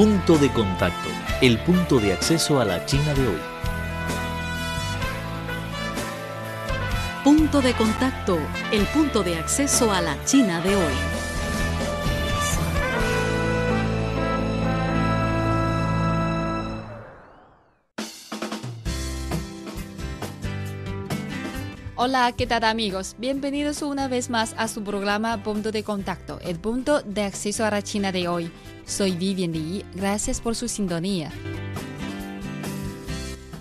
Punto 0.00 0.38
de 0.38 0.50
contacto, 0.50 1.10
el 1.42 1.58
punto 1.58 2.00
de 2.00 2.14
acceso 2.14 2.58
a 2.58 2.64
la 2.64 2.86
China 2.86 3.12
de 3.12 3.28
hoy. 3.28 3.40
Punto 7.22 7.60
de 7.60 7.74
contacto, 7.74 8.38
el 8.72 8.86
punto 8.86 9.22
de 9.22 9.36
acceso 9.36 9.92
a 9.92 10.00
la 10.00 10.16
China 10.24 10.62
de 10.62 10.74
hoy. 10.74 10.94
Hola, 21.96 22.32
¿qué 22.32 22.46
tal 22.46 22.64
amigos? 22.64 23.14
Bienvenidos 23.18 23.82
una 23.82 24.08
vez 24.08 24.30
más 24.30 24.54
a 24.56 24.68
su 24.68 24.82
programa 24.82 25.42
Punto 25.42 25.70
de 25.70 25.84
Contacto, 25.84 26.40
el 26.40 26.58
punto 26.58 27.02
de 27.02 27.24
acceso 27.24 27.66
a 27.66 27.70
la 27.70 27.82
China 27.82 28.10
de 28.10 28.26
hoy. 28.26 28.50
Soy 28.90 29.12
Vivian 29.12 29.52
Li, 29.52 29.84
gracias 29.94 30.40
por 30.40 30.56
su 30.56 30.66
sintonía. 30.66 31.30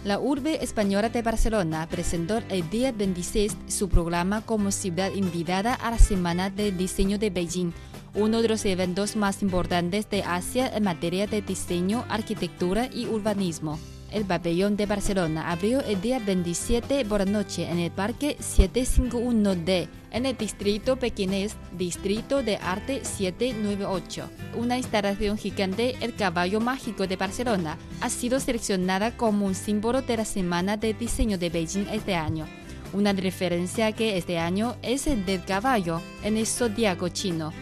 La 0.03 0.19
urbe 0.19 0.63
española 0.63 1.09
de 1.09 1.21
Barcelona 1.21 1.87
presentó 1.87 2.41
el 2.49 2.67
día 2.71 2.91
26 2.91 3.55
su 3.67 3.89
programa 3.89 4.41
como 4.41 4.71
ciudad 4.71 5.11
invitada 5.13 5.75
a 5.75 5.91
la 5.91 5.99
Semana 5.99 6.49
de 6.49 6.71
Diseño 6.71 7.19
de 7.19 7.29
Beijing, 7.29 7.73
uno 8.15 8.41
de 8.41 8.49
los 8.49 8.65
eventos 8.65 9.15
más 9.15 9.43
importantes 9.43 10.09
de 10.09 10.23
Asia 10.23 10.67
en 10.75 10.83
materia 10.83 11.27
de 11.27 11.43
diseño, 11.43 12.05
arquitectura 12.09 12.89
y 12.91 13.05
urbanismo. 13.05 13.77
El 14.11 14.25
pabellón 14.25 14.75
de 14.75 14.87
Barcelona 14.87 15.51
abrió 15.51 15.81
el 15.81 16.01
día 16.01 16.19
27 16.19 17.05
por 17.05 17.19
la 17.19 17.31
noche 17.31 17.69
en 17.69 17.77
el 17.77 17.91
Parque 17.91 18.37
751D, 18.39 19.87
en 20.11 20.25
el 20.25 20.35
distrito 20.35 20.97
pequinés 20.97 21.55
Distrito 21.77 22.41
de 22.41 22.57
Arte 22.57 23.05
798. 23.05 24.29
Una 24.55 24.77
instalación 24.77 25.37
gigante, 25.37 25.95
el 26.01 26.15
caballo 26.15 26.59
mágico 26.59 27.05
de 27.05 27.17
Barcelona, 27.17 27.77
ha 28.01 28.09
sido 28.09 28.39
seleccionada 28.39 29.15
como 29.15 29.45
un 29.45 29.53
símbolo 29.53 30.01
de 30.01 30.17
la 30.17 30.25
Semana 30.25 30.75
de 30.75 30.95
Diseño 30.95 31.37
de 31.37 31.51
Beijing 31.51 31.87
este 31.91 32.15
año. 32.15 32.47
Una 32.93 33.13
referencia 33.13 33.91
que 33.91 34.17
este 34.17 34.39
año 34.39 34.75
es 34.81 35.05
el 35.05 35.23
del 35.23 35.45
caballo 35.45 36.01
en 36.23 36.37
el 36.37 36.47
zodiaco 36.47 37.09
chino 37.09 37.53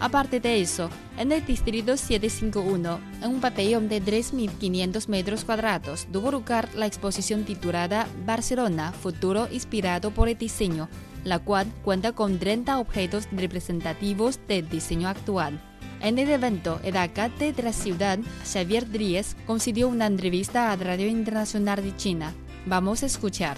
Aparte 0.00 0.40
de 0.40 0.60
eso, 0.60 0.90
en 1.16 1.32
el 1.32 1.46
distrito 1.46 1.96
751, 1.96 3.00
en 3.22 3.30
un 3.30 3.40
pabellón 3.40 3.88
de 3.88 4.02
3.500 4.02 5.08
metros 5.08 5.44
cuadrados, 5.44 6.06
tuvo 6.12 6.32
lugar 6.32 6.68
la 6.74 6.86
exposición 6.86 7.44
titulada 7.44 8.08
Barcelona, 8.26 8.92
futuro 8.92 9.48
inspirado 9.50 10.10
por 10.10 10.28
el 10.28 10.36
diseño, 10.36 10.88
la 11.22 11.38
cual 11.38 11.66
cuenta 11.84 12.12
con 12.12 12.38
30 12.38 12.78
objetos 12.78 13.28
representativos 13.32 14.40
del 14.48 14.68
diseño 14.68 15.08
actual. 15.08 15.60
En 16.00 16.18
el 16.18 16.28
evento, 16.28 16.80
el 16.82 16.96
alcalde 16.96 17.52
de 17.52 17.62
la 17.62 17.72
ciudad, 17.72 18.18
Xavier 18.44 18.90
Dries, 18.90 19.36
concedió 19.46 19.88
una 19.88 20.06
entrevista 20.06 20.70
a 20.70 20.76
Radio 20.76 21.06
Internacional 21.06 21.82
de 21.82 21.96
China. 21.96 22.34
Vamos 22.66 23.02
a 23.02 23.06
escuchar. 23.06 23.56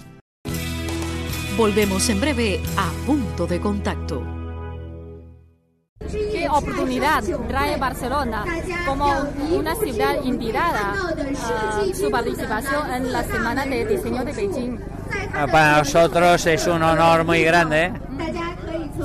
Volvemos 1.57 2.07
en 2.09 2.21
breve 2.21 2.61
a 2.77 2.91
Punto 3.05 3.47
de 3.47 3.59
Contacto 3.59 4.36
oportunidad 6.57 7.23
trae 7.47 7.77
Barcelona 7.77 8.45
como 8.85 9.13
una 9.51 9.75
ciudad 9.75 10.15
invitada 10.23 10.93
a 10.93 11.95
su 11.95 12.09
participación 12.09 12.91
en 12.91 13.11
la 13.11 13.23
Semana 13.23 13.65
de 13.65 13.85
Diseño 13.85 14.23
de 14.23 14.33
Beijing. 14.33 14.79
Ah, 15.33 15.47
para 15.51 15.77
nosotros 15.79 16.45
es 16.45 16.67
un 16.67 16.83
honor 16.83 17.23
muy 17.23 17.43
grande, 17.43 17.93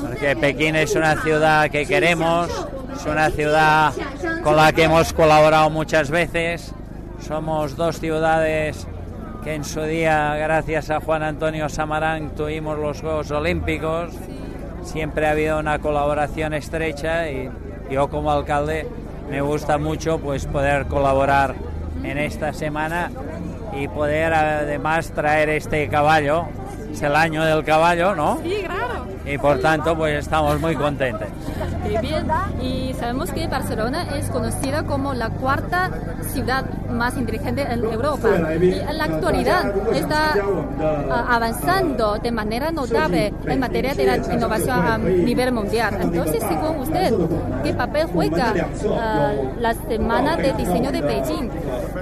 porque 0.01 0.35
Pekín 0.35 0.75
es 0.75 0.95
una 0.95 1.21
ciudad 1.21 1.69
que 1.69 1.85
queremos, 1.85 2.49
es 2.95 3.05
una 3.05 3.29
ciudad 3.29 3.93
con 4.43 4.55
la 4.55 4.71
que 4.73 4.83
hemos 4.83 5.13
colaborado 5.13 5.69
muchas 5.69 6.09
veces. 6.09 6.73
Somos 7.19 7.77
dos 7.77 7.99
ciudades 7.99 8.87
que 9.43 9.53
en 9.53 9.63
su 9.63 9.81
día, 9.81 10.35
gracias 10.35 10.89
a 10.89 10.99
Juan 10.99 11.23
Antonio 11.23 11.69
Samarán, 11.69 12.35
tuvimos 12.35 12.77
los 12.77 13.01
Juegos 13.01 13.31
Olímpicos 13.31 14.11
siempre 14.83 15.27
ha 15.27 15.31
habido 15.31 15.59
una 15.59 15.79
colaboración 15.79 16.53
estrecha 16.53 17.29
y 17.29 17.49
yo 17.89 18.09
como 18.09 18.31
alcalde 18.31 18.87
me 19.29 19.41
gusta 19.41 19.77
mucho 19.77 20.19
pues 20.19 20.45
poder 20.45 20.85
colaborar 20.85 21.55
en 22.03 22.17
esta 22.17 22.53
semana 22.53 23.11
y 23.75 23.87
poder 23.87 24.33
además 24.33 25.11
traer 25.11 25.49
este 25.49 25.87
caballo. 25.87 26.45
Es 26.91 27.01
el 27.01 27.15
año 27.15 27.43
del 27.43 27.63
caballo, 27.63 28.13
¿no? 28.15 28.39
Sí, 28.43 28.61
claro. 28.63 28.92
Y 29.25 29.37
por 29.37 29.59
tanto 29.59 29.95
pues 29.95 30.19
estamos 30.19 30.59
muy 30.59 30.75
contentos 30.75 31.27
bien. 31.99 32.27
Y 32.61 32.93
sabemos 32.93 33.31
que 33.31 33.47
Barcelona 33.47 34.15
es 34.17 34.29
conocida 34.29 34.83
como 34.83 35.13
la 35.13 35.29
cuarta 35.29 35.91
ciudad 36.31 36.65
más 36.89 37.17
inteligente 37.17 37.63
en 37.63 37.83
Europa. 37.83 38.29
Y 38.61 38.73
en 38.73 38.97
la 38.97 39.03
actualidad 39.05 39.73
está 39.93 40.35
ah, 40.81 41.25
avanzando 41.29 42.17
de 42.17 42.31
manera 42.31 42.71
notable 42.71 43.33
en 43.45 43.59
materia 43.59 43.93
de 43.93 44.05
la 44.05 44.17
innovación 44.17 44.79
a 44.79 44.97
nivel 44.97 45.51
mundial. 45.51 45.97
Entonces, 46.01 46.43
según 46.43 46.79
usted, 46.79 47.13
¿qué 47.63 47.73
papel 47.73 48.07
juega 48.07 48.53
ah, 48.99 49.31
la 49.59 49.73
Semana 49.73 50.37
de 50.37 50.53
Diseño 50.53 50.91
de 50.91 51.01
Beijing 51.01 51.49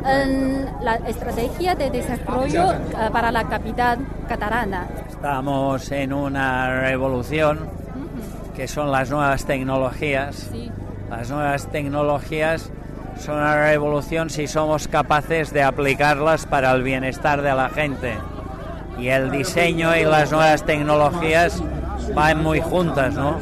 en 0.05 0.65
la 0.81 0.95
estrategia 0.95 1.75
de 1.75 1.89
desarrollo 1.89 2.73
ah, 2.95 3.09
para 3.11 3.31
la 3.31 3.43
capital 3.45 3.99
catalana? 4.27 4.87
Estamos 5.09 5.91
en 5.91 6.13
una 6.13 6.81
revolución 6.81 7.10
que 8.55 8.67
son 8.67 8.91
las 8.91 9.09
nuevas 9.09 9.45
tecnologías. 9.45 10.49
Las 11.09 11.29
nuevas 11.29 11.67
tecnologías 11.67 12.71
son 13.19 13.37
una 13.37 13.67
revolución 13.67 14.29
si 14.29 14.47
somos 14.47 14.87
capaces 14.87 15.51
de 15.51 15.63
aplicarlas 15.63 16.45
para 16.45 16.71
el 16.71 16.83
bienestar 16.83 17.41
de 17.41 17.53
la 17.53 17.69
gente. 17.69 18.13
Y 18.97 19.09
el 19.09 19.31
diseño 19.31 19.95
y 19.95 20.03
las 20.03 20.31
nuevas 20.31 20.65
tecnologías 20.65 21.61
van 22.15 22.41
muy 22.43 22.61
juntas, 22.61 23.13
¿no? 23.13 23.39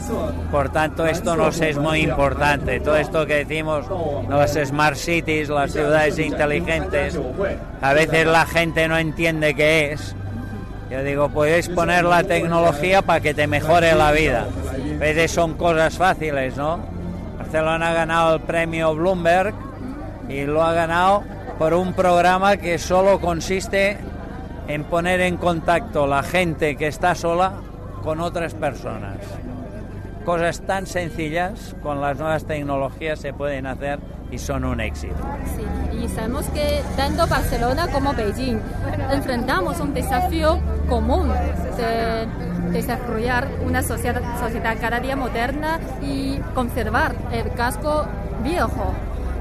Por 0.51 0.69
tanto, 0.69 1.05
esto 1.05 1.35
nos 1.35 1.59
es 1.61 1.77
muy 1.77 2.01
importante. 2.01 2.79
Todo 2.79 2.97
esto 2.97 3.25
que 3.25 3.45
decimos, 3.45 3.85
las 4.29 4.53
smart 4.53 4.95
cities, 4.95 5.49
las 5.49 5.71
ciudades 5.71 6.19
inteligentes, 6.19 7.19
a 7.81 7.93
veces 7.93 8.25
la 8.25 8.45
gente 8.45 8.87
no 8.87 8.97
entiende 8.97 9.53
qué 9.53 9.93
es. 9.93 10.15
Yo 10.89 11.03
digo, 11.03 11.29
puedes 11.29 11.69
poner 11.69 12.03
la 12.03 12.23
tecnología 12.23 13.01
para 13.01 13.19
que 13.19 13.33
te 13.33 13.45
mejore 13.45 13.93
la 13.93 14.11
vida 14.11 14.47
veces 14.99 15.31
son 15.31 15.53
cosas 15.53 15.97
fáciles, 15.97 16.57
¿no? 16.57 16.79
Barcelona 17.37 17.89
ha 17.89 17.93
ganado 17.93 18.35
el 18.35 18.41
premio 18.41 18.93
Bloomberg 18.93 19.53
y 20.27 20.43
lo 20.43 20.61
ha 20.63 20.73
ganado 20.73 21.23
por 21.57 21.73
un 21.73 21.93
programa 21.93 22.57
que 22.57 22.77
solo 22.77 23.19
consiste 23.19 23.97
en 24.67 24.83
poner 24.83 25.21
en 25.21 25.37
contacto 25.37 26.05
la 26.05 26.21
gente 26.21 26.75
que 26.75 26.87
está 26.87 27.15
sola 27.15 27.53
con 28.03 28.19
otras 28.19 28.53
personas. 28.53 29.17
Cosas 30.25 30.61
tan 30.61 30.85
sencillas 30.85 31.75
con 31.81 32.01
las 32.01 32.17
nuevas 32.17 32.45
tecnologías 32.45 33.19
se 33.19 33.33
pueden 33.33 33.65
hacer 33.65 33.99
y 34.31 34.37
son 34.37 34.65
un 34.65 34.79
éxito. 34.79 35.15
Sí, 35.55 35.97
y 35.97 36.07
sabemos 36.09 36.45
que 36.47 36.81
tanto 36.95 37.27
Barcelona 37.27 37.87
como 37.91 38.13
Beijing 38.13 38.59
enfrentamos 39.11 39.79
un 39.79 39.93
desafío 39.93 40.59
común 40.87 41.29
de 41.77 42.27
desarrollar 42.71 43.47
una 43.65 43.81
sociedad, 43.81 44.21
sociedad 44.39 44.77
cada 44.79 44.99
día 44.99 45.15
moderna 45.15 45.79
y 46.01 46.37
conservar 46.53 47.15
el 47.31 47.51
casco 47.53 48.05
viejo. 48.43 48.93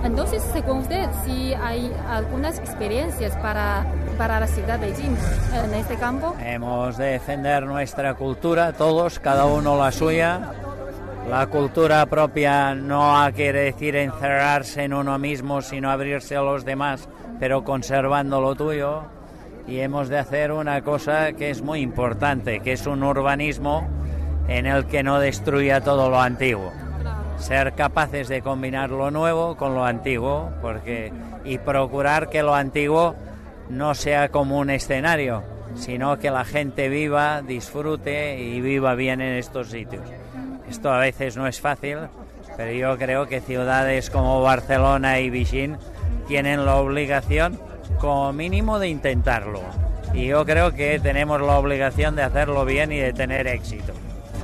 Entonces, 0.04 0.43
según 0.53 0.78
usted, 0.78 1.09
si 1.25 1.53
hay 1.55 1.93
algunas 2.09 2.59
experiencias 2.59 3.34
para, 3.37 3.84
para 4.16 4.38
la 4.41 4.47
ciudad 4.47 4.78
de 4.78 4.87
Beijing 4.87 5.16
en 5.65 5.75
este 5.75 5.97
campo. 5.97 6.37
Hemos 6.41 6.97
de 6.97 7.06
defender 7.06 7.65
nuestra 7.65 8.15
cultura, 8.15 8.72
todos, 8.72 9.19
cada 9.19 9.47
uno 9.47 9.76
la 9.76 9.91
suya. 9.91 10.53
La 11.28 11.47
cultura 11.47 12.06
propia 12.06 12.75
no 12.75 13.15
quiere 13.34 13.61
decir 13.65 13.97
encerrarse 13.97 14.85
en 14.85 14.94
uno 14.94 15.19
mismo, 15.19 15.61
sino 15.61 15.91
abrirse 15.91 16.37
a 16.37 16.41
los 16.41 16.64
demás, 16.64 17.06
pero 17.38 17.64
conservando 17.64 18.41
lo 18.41 18.55
tuyo 18.55 19.03
y 19.67 19.81
hemos 19.81 20.08
de 20.08 20.19
hacer 20.19 20.53
una 20.53 20.81
cosa 20.82 21.35
que 21.35 21.50
es 21.50 21.61
muy 21.61 21.81
importante, 21.81 22.61
que 22.61 22.73
es 22.73 22.87
un 22.87 23.03
urbanismo 23.03 23.87
en 24.49 24.64
el 24.64 24.87
que 24.87 25.03
no 25.03 25.20
destruya 25.20 25.82
todo 25.82 26.08
lo 26.08 26.19
antiguo. 26.19 26.73
Ser 27.37 27.75
capaces 27.75 28.29
de 28.29 28.41
combinar 28.41 28.88
lo 28.91 29.11
nuevo 29.11 29.55
con 29.58 29.75
lo 29.75 29.85
antiguo 29.85 30.50
porque, 30.62 31.12
y 31.44 31.58
procurar 31.58 32.31
que 32.31 32.43
lo 32.43 32.55
antiguo 32.55 33.14
no 33.69 33.94
sea 33.94 34.31
como 34.31 34.58
un 34.58 34.70
escenario, 34.70 35.43
sino 35.75 36.19
que 36.19 36.31
la 36.31 36.47
gente 36.47 36.88
viva, 36.88 37.43
disfrute 37.43 38.41
y 38.41 38.62
viva 38.62 38.94
bien 38.94 39.20
en 39.20 39.35
estos 39.35 39.69
sitios. 39.69 40.08
Esto 40.69 40.93
a 40.93 40.99
veces 40.99 41.37
no 41.37 41.47
es 41.47 41.61
fácil, 41.61 41.99
pero 42.56 42.73
yo 42.73 42.99
creo 42.99 43.26
que 43.26 43.41
ciudades 43.41 44.11
como 44.11 44.43
Barcelona 44.43 45.20
y 45.20 45.31
Beijing 45.31 45.76
tienen 46.26 46.67
la 46.67 46.76
obligación 46.76 47.59
como 48.00 48.32
mínimo 48.32 48.79
de 48.79 48.88
intentarlo. 48.88 49.62
Y 50.12 50.26
yo 50.26 50.44
creo 50.44 50.73
que 50.73 51.00
tenemos 51.00 51.41
la 51.41 51.59
obligación 51.59 52.17
de 52.17 52.23
hacerlo 52.23 52.65
bien 52.65 52.93
y 52.93 52.99
de 52.99 53.12
tener 53.12 53.47
éxito. 53.47 53.93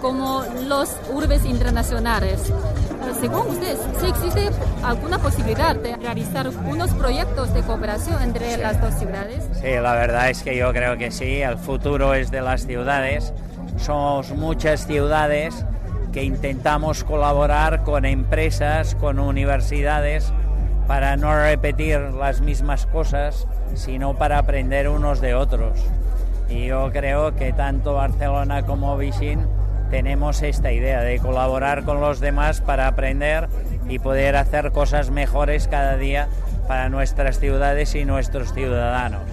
Como 0.01 0.45
los 0.67 0.97
urbes 1.13 1.45
internacionales, 1.45 2.53
según 3.21 3.47
ustedes, 3.49 3.79
¿sí 4.01 4.07
existe 4.07 4.51
alguna 4.83 5.19
posibilidad 5.19 5.77
de 5.77 5.97
realizar 5.97 6.49
unos 6.49 6.91
proyectos 6.93 7.53
de 7.55 7.63
cooperación 7.63 8.23
entre 8.23 8.57
las 8.59 8.81
dos 8.81 8.95
ciudades? 8.95 9.45
Sí, 9.61 9.71
la 9.81 9.95
verdad 9.95 10.31
es 10.31 10.43
que 10.43 10.57
yo 10.57 10.73
creo 10.73 10.97
que 10.99 11.11
sí, 11.11 11.41
el 11.41 11.57
futuro 11.59 12.15
es 12.15 12.31
de 12.31 12.43
las 12.43 12.67
ciudades. 12.67 13.33
Somos 13.79 14.31
muchas 14.31 14.87
ciudades 14.87 15.65
que 16.15 16.23
intentamos 16.23 17.03
colaborar 17.03 17.83
con 17.83 18.05
empresas, 18.05 18.95
con 18.95 19.19
universidades, 19.19 20.33
para 20.87 21.17
no 21.17 21.35
repetir 21.35 21.99
las 21.99 22.41
mismas 22.41 22.87
cosas, 22.87 23.49
sino 23.75 24.15
para 24.15 24.39
aprender 24.39 24.89
unos 24.89 25.21
de 25.21 25.35
otros. 25.35 25.77
Y 26.49 26.67
yo 26.67 26.91
creo 26.93 27.35
que 27.35 27.53
tanto 27.53 27.95
Barcelona 27.95 28.63
como 28.63 28.97
Beijing 28.97 29.41
tenemos 29.91 30.41
esta 30.43 30.71
idea 30.71 31.01
de 31.01 31.19
colaborar 31.19 31.83
con 31.83 32.01
los 32.01 32.21
demás 32.21 32.61
para 32.61 32.87
aprender 32.87 33.49
y 33.89 33.99
poder 33.99 34.37
hacer 34.37 34.71
cosas 34.71 35.11
mejores 35.11 35.67
cada 35.67 35.97
día 35.97 36.29
para 36.69 36.89
nuestras 36.91 37.41
ciudades 37.41 37.97
y 37.97 38.05
nuestros 38.05 38.53
ciudadanos. 38.53 39.25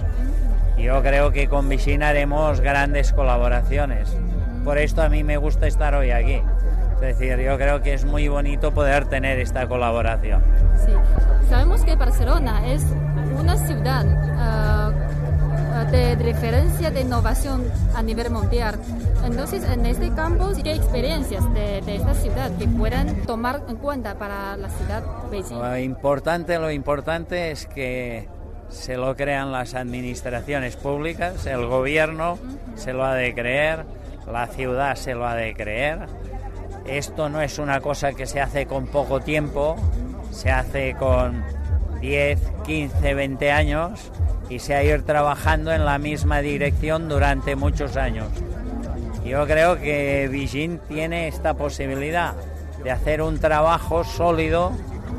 Yo 0.80 1.04
creo 1.04 1.32
que 1.32 1.48
con 1.48 1.70
Beijing 1.70 2.02
haremos 2.02 2.60
grandes 2.60 3.14
colaboraciones. 3.14 4.18
Por 4.66 4.80
esto 4.80 5.04
a 5.04 5.10
mí 5.10 5.24
me 5.24 5.38
gusta 5.38 5.68
estar 5.68 5.94
hoy 5.94 6.10
aquí. 6.10 6.42
Es 7.02 7.18
decir, 7.18 7.40
yo 7.40 7.58
creo 7.58 7.82
que 7.82 7.94
es 7.96 8.06
muy 8.06 8.28
bonito 8.28 8.72
poder 8.72 9.06
tener 9.06 9.40
esta 9.40 9.68
colaboración. 9.68 10.42
Sí. 10.86 10.92
Sabemos 11.50 11.84
que 11.84 11.96
Barcelona 11.96 12.72
es 12.72 12.84
una 13.40 13.58
ciudad 13.58 14.06
ah, 14.38 14.92
de 15.92 16.16
referencia 16.16 16.92
de 16.92 17.02
innovación 17.02 17.64
a 17.96 18.04
nivel 18.04 18.30
mundial. 18.30 18.80
Entonces, 19.26 19.64
en 19.64 19.86
este 19.88 20.12
campo, 20.12 20.52
¿qué 20.64 20.74
experiencias 20.74 21.44
de, 21.54 21.80
esta 21.80 22.14
ciudad 22.14 22.56
que 22.58 22.68
puedan 22.68 23.26
tomar 23.26 23.64
en 23.68 23.78
cuenta 23.78 24.16
para 24.20 24.56
la 24.58 24.70
ciudad 24.70 25.04
Beijing? 25.32 25.58
Lo 25.58 25.78
importante, 25.80 26.60
lo 26.60 26.70
importante 26.70 27.50
es 27.50 27.66
que 27.66 28.30
se 28.70 28.96
lo 28.96 29.16
crean 29.16 29.52
las 29.52 29.74
administraciones 29.74 30.76
públicas, 30.76 31.48
el 31.48 31.66
gobierno 31.66 32.38
se 32.76 32.94
lo 32.94 33.04
ha 33.04 33.16
de 33.16 33.34
creer, 33.34 33.86
la 34.32 34.46
ciudad 34.48 34.96
se 34.96 35.16
lo 35.16 35.28
ha 35.28 35.36
de 35.36 35.56
creer. 35.56 36.08
Esto 36.86 37.30
no 37.30 37.42
es 37.42 37.60
una 37.60 37.80
cosa 37.80 38.14
que 38.14 38.26
se 38.26 38.42
hace 38.42 38.66
con 38.66 38.88
poco 38.88 39.22
tiempo, 39.22 39.76
se 40.32 40.50
hace 40.50 40.96
con 40.96 41.44
10, 42.02 42.40
15, 42.66 43.14
20 43.14 43.52
años 43.52 44.12
y 44.50 44.60
se 44.60 44.76
ha 44.76 44.84
ido 44.84 45.04
trabajando 45.04 45.72
en 45.72 45.86
la 45.86 45.98
misma 45.98 46.42
dirección 46.42 47.08
durante 47.08 47.56
muchos 47.56 47.96
años. 47.96 48.28
Yo 49.24 49.46
creo 49.46 49.80
que 49.80 50.28
Beijing 50.32 50.80
tiene 50.88 51.28
esta 51.28 51.54
posibilidad 51.54 52.34
de 52.84 52.92
hacer 52.92 53.22
un 53.22 53.40
trabajo 53.40 54.04
sólido 54.04 54.72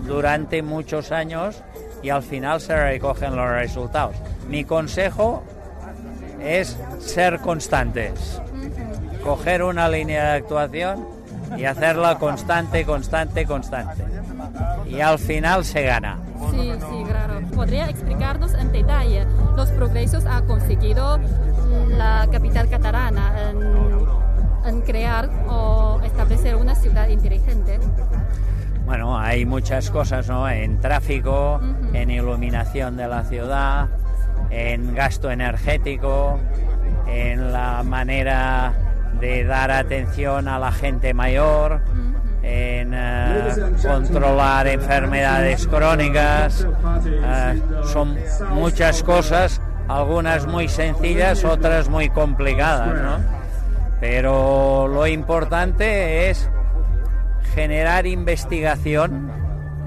durante 0.06 0.62
muchos 0.62 1.12
años 1.12 1.62
y 2.02 2.10
al 2.10 2.22
final 2.22 2.60
se 2.60 2.76
recogen 2.76 3.36
los 3.36 3.48
resultados. 3.48 4.16
Mi 4.48 4.64
consejo 4.64 5.44
es 6.40 6.76
ser 6.98 7.38
constantes, 7.38 8.42
coger 9.22 9.62
una 9.62 9.88
línea 9.88 10.24
de 10.24 10.30
actuación 10.38 11.06
y 11.56 11.64
hacerla 11.64 12.18
constante, 12.18 12.84
constante, 12.84 13.46
constante. 13.46 14.04
Y 14.86 15.00
al 15.00 15.18
final 15.18 15.64
se 15.64 15.82
gana. 15.82 16.18
Sí, 16.50 16.72
sí, 16.72 17.04
claro. 17.08 17.40
¿Podría 17.54 17.88
explicarnos 17.88 18.54
en 18.54 18.72
detalle 18.72 19.26
los 19.56 19.70
progresos 19.70 20.24
ha 20.26 20.42
conseguido 20.42 21.18
la 21.88 22.26
capital 22.30 22.68
catalana 22.68 23.52
en, 24.64 24.80
crear 24.82 25.30
o 25.48 26.00
establecer 26.04 26.56
una 26.56 26.74
ciudad 26.74 27.08
inteligente? 27.08 27.78
Bueno, 28.84 29.18
hay 29.18 29.46
muchas 29.46 29.90
cosas, 29.90 30.28
¿no? 30.28 30.48
En 30.48 30.80
tráfico, 30.80 31.60
en 31.92 32.10
iluminación 32.10 32.96
de 32.96 33.06
la 33.06 33.24
ciudad, 33.24 33.88
en 34.50 34.94
gasto 34.94 35.30
energético, 35.30 36.40
en 37.06 37.52
la 37.52 37.82
manera 37.84 38.91
de 39.20 39.44
dar 39.44 39.70
atención 39.70 40.48
a 40.48 40.58
la 40.58 40.72
gente 40.72 41.14
mayor 41.14 41.80
en 42.42 42.92
eh, 42.92 43.54
controlar 43.82 44.66
enfermedades 44.66 45.66
crónicas. 45.66 46.66
Eh, 47.06 47.62
son 47.92 48.18
muchas 48.50 49.02
cosas, 49.02 49.60
algunas 49.88 50.46
muy 50.46 50.68
sencillas, 50.68 51.44
otras 51.44 51.88
muy 51.88 52.08
complicadas, 52.10 52.94
¿no? 53.00 53.42
Pero 54.00 54.88
lo 54.88 55.06
importante 55.06 56.30
es 56.30 56.50
generar 57.54 58.06
investigación 58.06 59.30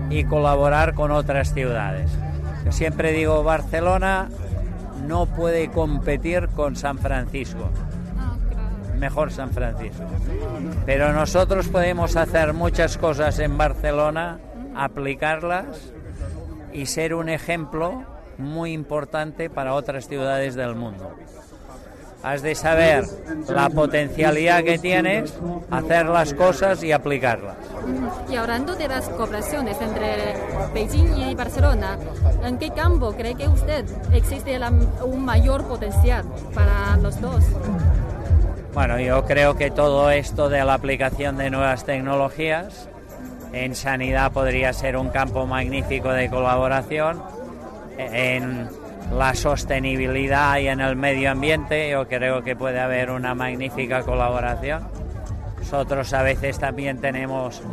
y 0.10 0.24
colaborar 0.24 0.94
con 0.94 1.12
otras 1.12 1.54
ciudades. 1.54 2.10
Yo 2.64 2.72
siempre 2.72 3.12
digo, 3.12 3.44
Barcelona 3.44 4.30
no 5.06 5.26
puede 5.26 5.70
competir 5.70 6.48
con 6.56 6.76
San 6.76 6.98
Francisco 6.98 7.70
mejor 8.96 9.32
San 9.32 9.52
Francisco. 9.52 10.04
Pero 10.86 11.14
nosotros 11.14 11.68
podemos 11.68 12.16
hacer 12.16 12.54
muchas 12.54 12.98
cosas 12.98 13.40
en 13.40 13.58
Barcelona, 13.58 14.40
aplicarlas 14.76 15.94
y 16.74 16.86
ser 16.86 17.14
un 17.14 17.30
ejemplo 17.30 18.04
muy 18.38 18.74
importante 18.74 19.50
para 19.50 19.74
otras 19.74 20.08
ciudades 20.08 20.56
del 20.56 20.76
mundo. 20.76 21.16
Has 22.24 22.42
de 22.42 22.56
saber 22.56 23.06
la 23.50 23.70
potencialidad 23.70 24.64
que 24.64 24.80
tienes, 24.80 25.32
hacer 25.70 26.08
las 26.08 26.34
cosas 26.34 26.84
y 26.84 26.92
aplicarlas. 26.92 27.56
Y 28.28 28.36
hablando 28.36 28.76
de 28.76 28.88
las 28.88 29.08
cooperaciones 29.10 29.80
entre 29.80 30.34
Beijing 30.74 31.18
y 31.18 31.36
Barcelona, 31.36 32.00
¿en 32.44 32.58
qué 32.58 32.72
campo 32.72 33.14
cree 33.14 33.36
que 33.36 33.48
usted 33.48 33.86
existe 34.12 34.60
un 35.04 35.24
mayor 35.24 35.66
potencial 35.66 36.26
para 36.56 36.98
los 36.98 37.22
dos? 37.22 37.44
Bueno, 38.76 39.00
yo 39.00 39.24
creo 39.24 39.56
que 39.56 39.72
todo 39.72 40.12
esto 40.12 40.50
de 40.50 40.62
la 40.66 40.74
aplicación 40.74 41.38
de 41.38 41.50
nuevas 41.50 41.86
tecnologías 41.86 42.90
en 43.54 43.74
sanidad 43.74 44.34
podría 44.34 44.74
ser 44.74 44.98
un 44.98 45.08
campo 45.08 45.48
magnífico 45.48 46.10
de 46.10 46.30
colaboración. 46.30 47.24
En 47.98 48.68
la 49.14 49.34
sostenibilidad 49.34 50.58
y 50.58 50.68
en 50.68 50.82
el 50.82 50.98
medio 50.98 51.32
ambiente 51.32 51.90
yo 51.90 52.06
creo 52.10 52.44
que 52.44 52.58
puede 52.58 52.82
haber 52.82 53.12
una 53.12 53.34
magnífica 53.34 54.04
colaboración. 54.04 54.86
Nosotros 55.58 56.12
a 56.12 56.24
veces 56.24 56.60
también 56.60 57.00
tenemos 57.00 57.64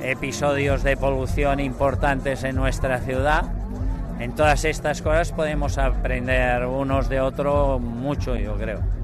episodios 0.00 0.84
de 0.84 0.96
polución 0.96 1.58
importantes 1.58 2.44
en 2.44 2.54
nuestra 2.54 3.00
ciudad. 3.00 3.42
En 4.20 4.36
todas 4.36 4.64
estas 4.64 5.02
cosas 5.02 5.32
podemos 5.32 5.78
aprender 5.78 6.64
unos 6.64 7.08
de 7.08 7.20
otros 7.20 7.80
mucho, 7.80 8.36
yo 8.36 8.54
creo. 8.54 8.97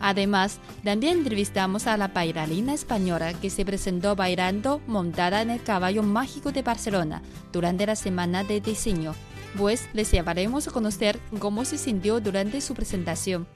Además, 0.00 0.60
también 0.82 1.18
entrevistamos 1.18 1.86
a 1.86 1.96
la 1.96 2.08
bailarina 2.08 2.72
española 2.72 3.34
que 3.34 3.50
se 3.50 3.66
presentó 3.66 4.16
bailando 4.16 4.80
montada 4.86 5.42
en 5.42 5.50
el 5.50 5.62
caballo 5.62 6.02
mágico 6.02 6.52
de 6.52 6.62
Barcelona 6.62 7.22
durante 7.52 7.86
la 7.86 7.96
semana 7.96 8.42
de 8.42 8.60
diseño, 8.60 9.14
pues 9.58 9.88
les 9.92 10.10
llevaremos 10.10 10.66
a 10.66 10.70
conocer 10.70 11.20
cómo 11.38 11.64
se 11.64 11.76
sintió 11.76 12.20
durante 12.20 12.60
su 12.62 12.74
presentación. 12.74 13.46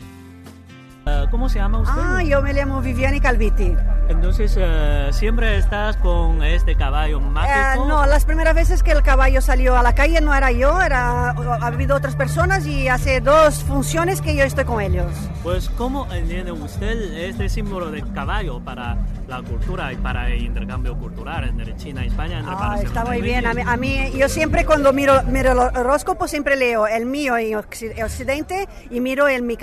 Ah, 1.07 1.27
¿Cómo 1.31 1.49
se 1.49 1.59
llama 1.59 1.81
usted? 1.81 1.95
Ah, 1.97 2.23
yo 2.23 2.43
me 2.43 2.53
llamo 2.53 2.81
Viviani 2.81 3.21
Calviti. 3.21 3.73
Entonces, 4.09 4.55
eh, 4.59 5.09
¿siempre 5.13 5.57
estás 5.57 5.97
con 5.97 6.43
este 6.43 6.75
caballo 6.77 7.21
mágico? 7.21 7.85
Eh, 7.85 7.89
no, 7.89 8.05
las 8.05 8.25
primeras 8.25 8.55
veces 8.55 8.83
que 8.83 8.93
el 8.93 9.03
caballo 9.03 9.41
salió 9.41 9.77
a 9.77 9.83
la 9.83 9.95
calle 9.95 10.21
no 10.21 10.35
era 10.35 10.53
yo, 10.53 10.81
era, 10.81 11.31
ha 11.31 11.67
habido 11.67 11.97
otras 11.97 12.15
personas 12.15 12.67
y 12.67 12.89
hace 12.89 13.21
dos 13.21 13.65
funciones 13.65 14.21
que 14.21 14.37
yo 14.37 14.45
estoy 14.45 14.65
con 14.65 14.81
ellos. 14.83 15.11
Pues, 15.43 15.71
¿cómo 15.71 16.13
entiende 16.13 16.53
usted 16.53 17.01
este 17.15 17.49
símbolo 17.49 17.91
del 17.91 18.13
caballo 18.13 18.61
para 18.61 18.99
la 19.27 19.43
cultura 19.43 19.93
y 19.93 19.97
para 19.97 20.31
el 20.31 20.43
intercambio 20.43 20.97
cultural 20.99 21.45
entre 21.45 21.75
China 21.77 22.05
y 22.05 22.09
España? 22.09 22.41
En 22.41 22.47
ah, 22.47 22.79
está 22.83 23.05
muy 23.05 23.23
bien. 23.23 23.47
A 23.47 23.77
mí, 23.77 24.13
yo 24.17 24.29
siempre 24.29 24.67
cuando 24.67 24.93
miro, 24.93 25.23
miro 25.25 25.53
el 25.53 25.59
horóscopo 25.59 26.29
siempre 26.29 26.57
leo 26.57 26.87
el 26.87 27.07
mío 27.07 27.39
en 27.39 27.57
Occidente 27.57 28.69
y 28.91 29.01
miro 29.01 29.29
el, 29.29 29.43
mi, 29.43 29.57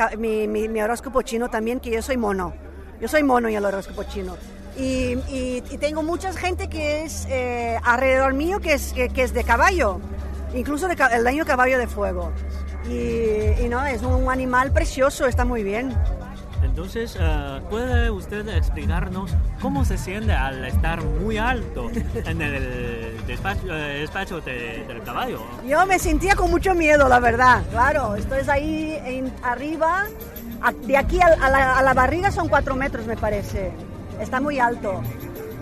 mi, 0.47 0.67
mi 0.67 0.81
horóscopo 0.81 1.21
chino 1.21 1.49
también, 1.49 1.79
que 1.79 1.91
yo 1.91 2.01
soy 2.01 2.17
mono. 2.17 2.70
Yo 3.01 3.07
soy 3.07 3.23
mono 3.23 3.49
y 3.49 3.55
el 3.55 3.65
horóscopo 3.65 4.03
chino. 4.03 4.37
Y, 4.77 5.17
y, 5.27 5.61
tengo 5.79 6.03
mucha 6.03 6.31
gente 6.31 6.69
que 6.69 7.03
es 7.03 7.27
eh, 7.29 7.77
alrededor 7.83 8.33
mío 8.33 8.59
que 8.59 8.73
es, 8.73 8.93
que, 8.93 9.11
es 9.15 9.33
de 9.33 9.43
caballo, 9.43 9.99
incluso 10.53 10.87
de, 10.87 10.95
el 11.11 11.23
daño 11.23 11.45
caballo 11.45 11.77
de 11.77 11.87
fuego. 11.87 12.31
Y, 12.87 13.63
y, 13.63 13.67
no, 13.69 13.85
es 13.85 14.01
un 14.03 14.29
animal 14.29 14.71
precioso, 14.71 15.25
está 15.25 15.43
muy 15.43 15.63
bien. 15.63 15.93
Entonces, 16.63 17.17
eh, 17.19 17.61
¿puede 17.69 18.11
usted 18.11 18.47
explicarnos 18.49 19.31
cómo 19.61 19.83
se 19.83 19.97
siente 19.97 20.31
al 20.31 20.63
estar 20.63 21.03
muy 21.03 21.37
alto 21.37 21.89
en 22.25 22.41
el 22.41 23.25
despacho, 23.27 23.67
eh, 23.67 23.99
despacho 24.01 24.41
del 24.41 25.01
caballo? 25.03 25.41
Yo 25.67 25.85
me 25.85 25.99
sentía 25.99 26.35
con 26.35 26.49
mucho 26.51 26.73
miedo, 26.75 27.09
la 27.09 27.19
verdad. 27.19 27.63
Claro, 27.71 28.15
estoy 28.15 28.41
ahí 28.47 29.01
en, 29.03 29.33
arriba 29.43 30.05
de 30.85 30.97
aquí 30.97 31.19
a, 31.21 31.81
la, 31.81 31.93
barriga 31.93 32.31
son 32.31 32.47
cuatro 32.47 32.75
metros, 32.75 33.05
me 33.05 33.17
parece. 33.17 33.71
Está 34.19 34.39
muy 34.39 34.59
alto. 34.59 35.01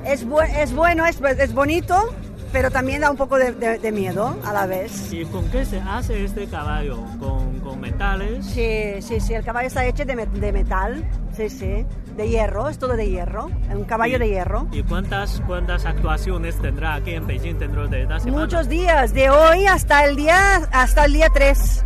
Es, 0.05 0.25
es 0.57 0.73
bueno, 0.73 1.05
es, 1.05 1.21
es 1.21 1.53
bonito, 1.53 2.13
pero 2.51 2.71
también 2.71 3.01
da 3.01 3.11
un 3.11 3.17
poco 3.17 3.37
de, 3.37 3.91
miedo 3.91 4.37
a 4.43 4.53
la 4.53 4.65
vez. 4.65 5.11
¿Y 5.13 5.25
con 5.25 5.49
qué 5.49 5.65
se 5.65 5.79
hace 5.79 6.25
este 6.25 6.47
caballo? 6.47 6.97
¿Con, 7.19 7.59
con 7.59 7.79
metales? 7.79 8.45
Sí, 8.45 9.01
sí, 9.01 9.19
sí, 9.19 9.33
el 9.33 9.43
caballo 9.43 9.67
está 9.67 9.85
hecho 9.85 10.05
de, 10.05 10.15
de, 10.15 10.51
metal, 10.51 11.03
sí, 11.35 11.49
sí, 11.49 11.85
de 12.15 12.29
hierro, 12.29 12.69
es 12.69 12.77
todo 12.77 12.95
de 12.95 13.09
hierro, 13.09 13.49
un 13.69 13.85
caballo 13.85 14.19
de 14.19 14.29
hierro. 14.29 14.67
¿Y 14.71 14.83
cuántas, 14.83 15.41
cuántas 15.45 15.85
actuaciones 15.85 16.59
tendrá 16.59 16.95
aquí 16.95 17.11
en 17.11 17.27
Beijing 17.27 17.59
dentro 17.59 17.87
de 17.87 18.03
esta 18.03 18.19
semana? 18.19 18.43
Muchos 18.43 18.67
días, 18.67 19.13
de 19.13 19.29
hoy 19.29 19.65
hasta 19.65 20.05
el 20.05 20.15
día, 20.15 20.67
hasta 20.71 21.05
el 21.05 21.13
día 21.13 21.27
3. 21.33 21.85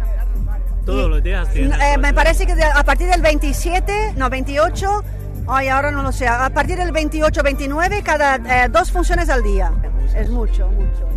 Todos 0.86 1.10
los 1.10 1.24
días 1.24 1.48
eh, 1.56 1.98
Me 1.98 2.14
parece 2.14 2.46
que 2.46 2.54
a 2.62 2.84
partir 2.84 3.08
del 3.08 3.22
27, 3.22 4.14
no, 4.18 4.30
28, 4.30 5.04
ay, 5.48 5.68
ahora 5.70 5.92
no 5.92 6.04
lo 6.04 6.12
sé, 6.12 6.28
a 6.28 6.50
partir 6.50 6.78
del 6.78 6.92
28, 6.92 7.42
29, 7.44 8.04
cada 8.04 8.36
eh, 8.36 8.70
dos 8.70 8.92
funciones 8.92 9.30
al 9.30 9.44
día. 9.44 9.72
Es 10.16 10.30
mucho, 10.30 10.68
mucho. 10.68 11.14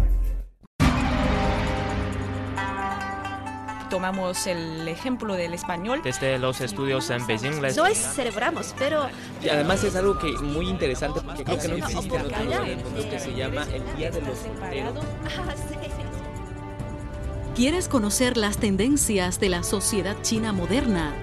tomamos 3.89 4.47
el 4.47 4.87
ejemplo 4.89 5.35
del 5.35 5.55
español. 5.55 6.01
Desde 6.03 6.39
los 6.39 6.61
estudios 6.61 7.09
en 7.11 7.27
Beijing 7.27 7.63
les... 7.63 7.77
No 7.77 7.87
es 7.87 7.97
celebramos, 7.97 8.75
pero... 8.79 9.09
Y 9.43 9.49
además 9.49 9.83
es 9.85 9.97
algo 9.97 10.19
que 10.19 10.33
muy 10.33 10.69
interesante 10.69 11.21
porque 11.21 11.45
creo 11.45 11.59
que 11.59 11.69
no 11.69 11.77
existe 11.77 12.15
en 12.15 12.27
otro 12.27 13.11
que 13.11 13.19
se 13.19 13.35
llama 13.35 13.67
el 13.73 13.97
Día 13.97 14.11
de 14.11 14.21
los 14.21 14.39
Solteros. 14.39 15.05
¿Quieres 17.57 17.89
conocer 17.89 18.37
las 18.37 18.59
tendencias 18.59 19.41
de 19.41 19.49
la 19.49 19.63
sociedad 19.63 20.15
china 20.21 20.53
moderna? 20.53 21.15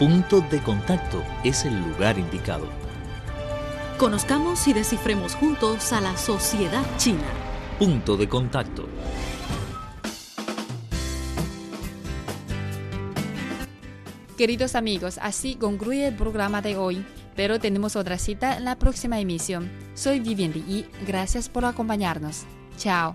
Punto 0.00 0.40
de 0.40 0.60
contacto 0.60 1.22
es 1.44 1.64
el 1.64 1.80
lugar 1.80 2.18
indicado. 2.18 2.66
Conozcamos 3.98 4.66
y 4.66 4.72
descifremos 4.72 5.36
juntos 5.36 5.92
a 5.92 6.00
la 6.00 6.16
sociedad 6.16 6.84
china. 6.96 7.22
Punto 7.78 8.16
de 8.16 8.28
contacto. 8.28 8.88
Queridos 14.36 14.74
amigos, 14.74 15.20
así 15.22 15.54
concluye 15.54 16.08
el 16.08 16.16
programa 16.16 16.62
de 16.62 16.76
hoy, 16.76 17.06
pero 17.36 17.60
tenemos 17.60 17.94
otra 17.94 18.18
cita 18.18 18.56
en 18.56 18.64
la 18.64 18.76
próxima 18.76 19.20
emisión. 19.20 19.70
Soy 19.94 20.18
Vivian 20.18 20.52
y 20.66 20.84
gracias 21.06 21.48
por 21.48 21.64
acompañarnos. 21.64 22.42
Chao. 22.76 23.14